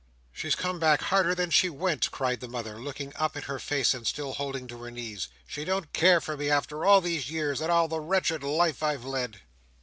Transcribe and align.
"She's 0.33 0.55
come 0.55 0.79
back 0.79 1.01
harder 1.03 1.35
than 1.35 1.51
she 1.51 1.69
went!" 1.69 2.09
cried 2.09 2.39
the 2.39 2.47
mother, 2.47 2.79
looking 2.79 3.13
up 3.17 3.35
in 3.37 3.43
her 3.43 3.59
face, 3.59 3.93
and 3.93 4.07
still 4.07 4.33
holding 4.33 4.65
to 4.69 4.81
her 4.81 4.89
knees. 4.89 5.27
"She 5.45 5.63
don't 5.63 5.93
care 5.93 6.19
for 6.19 6.35
me! 6.35 6.49
after 6.49 6.83
all 6.85 7.01
these 7.01 7.29
years, 7.29 7.61
and 7.61 7.71
all 7.71 7.87
the 7.87 7.99
wretched 7.99 8.41
life 8.41 8.81
I've 8.81 9.05
led!" 9.05 9.41